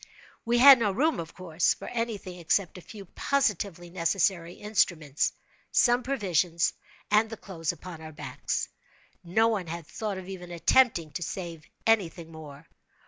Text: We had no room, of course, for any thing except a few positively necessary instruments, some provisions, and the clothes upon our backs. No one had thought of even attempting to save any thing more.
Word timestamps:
We 0.45 0.57
had 0.57 0.79
no 0.79 0.91
room, 0.91 1.19
of 1.19 1.35
course, 1.35 1.75
for 1.75 1.87
any 1.89 2.17
thing 2.17 2.39
except 2.39 2.79
a 2.79 2.81
few 2.81 3.05
positively 3.05 3.91
necessary 3.91 4.55
instruments, 4.55 5.31
some 5.71 6.01
provisions, 6.01 6.73
and 7.11 7.29
the 7.29 7.37
clothes 7.37 7.71
upon 7.71 8.01
our 8.01 8.11
backs. 8.11 8.67
No 9.23 9.49
one 9.49 9.67
had 9.67 9.85
thought 9.85 10.17
of 10.17 10.27
even 10.27 10.49
attempting 10.49 11.11
to 11.11 11.21
save 11.21 11.69
any 11.85 12.09
thing 12.09 12.31
more. 12.31 12.65